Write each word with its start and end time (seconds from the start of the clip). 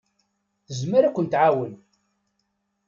Tezmer 0.67 1.03
ad 1.05 1.13
kent-tɛawen. 1.15 1.73